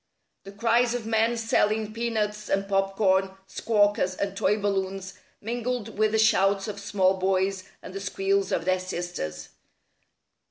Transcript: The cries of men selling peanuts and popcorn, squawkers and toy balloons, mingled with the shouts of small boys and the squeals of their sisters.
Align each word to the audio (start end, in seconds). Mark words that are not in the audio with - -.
The 0.45 0.51
cries 0.51 0.95
of 0.95 1.05
men 1.05 1.37
selling 1.37 1.93
peanuts 1.93 2.49
and 2.49 2.67
popcorn, 2.67 3.37
squawkers 3.47 4.15
and 4.17 4.35
toy 4.35 4.57
balloons, 4.57 5.13
mingled 5.41 5.95
with 5.95 6.13
the 6.13 6.17
shouts 6.17 6.67
of 6.67 6.79
small 6.79 7.17
boys 7.17 7.65
and 7.83 7.93
the 7.93 7.99
squeals 7.99 8.51
of 8.51 8.65
their 8.65 8.79
sisters. 8.79 9.49